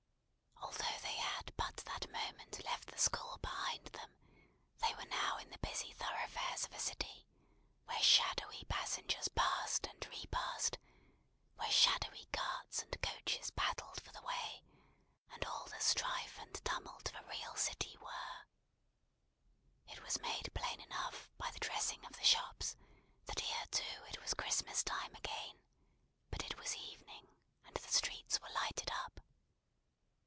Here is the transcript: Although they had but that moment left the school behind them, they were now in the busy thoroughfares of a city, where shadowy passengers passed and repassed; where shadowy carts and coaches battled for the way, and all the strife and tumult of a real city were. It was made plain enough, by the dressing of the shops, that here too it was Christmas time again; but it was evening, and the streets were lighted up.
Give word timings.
Although 0.63 0.97
they 1.01 1.11
had 1.11 1.55
but 1.55 1.77
that 1.85 2.11
moment 2.11 2.63
left 2.65 2.91
the 2.91 2.97
school 2.97 3.37
behind 3.39 3.85
them, 3.87 4.13
they 4.77 4.93
were 4.95 5.05
now 5.05 5.37
in 5.37 5.49
the 5.49 5.57
busy 5.59 5.91
thoroughfares 5.93 6.65
of 6.65 6.73
a 6.73 6.79
city, 6.79 7.27
where 7.85 8.01
shadowy 8.01 8.63
passengers 8.69 9.27
passed 9.29 9.87
and 9.87 10.05
repassed; 10.07 10.77
where 11.55 11.71
shadowy 11.71 12.25
carts 12.31 12.79
and 12.81 12.99
coaches 13.01 13.51
battled 13.51 14.01
for 14.01 14.11
the 14.11 14.21
way, 14.21 14.63
and 15.31 15.43
all 15.45 15.67
the 15.67 15.79
strife 15.79 16.37
and 16.39 16.63
tumult 16.65 17.09
of 17.09 17.15
a 17.15 17.29
real 17.29 17.55
city 17.55 17.97
were. 17.97 18.45
It 19.87 20.01
was 20.03 20.21
made 20.21 20.53
plain 20.53 20.79
enough, 20.81 21.29
by 21.37 21.51
the 21.51 21.59
dressing 21.59 22.03
of 22.05 22.13
the 22.13 22.23
shops, 22.23 22.75
that 23.25 23.39
here 23.39 23.65
too 23.71 24.03
it 24.09 24.21
was 24.21 24.33
Christmas 24.33 24.83
time 24.83 25.15
again; 25.15 25.59
but 26.29 26.43
it 26.43 26.57
was 26.57 26.75
evening, 26.75 27.27
and 27.65 27.75
the 27.75 27.87
streets 27.91 28.39
were 28.41 28.49
lighted 28.49 28.91
up. 28.91 29.19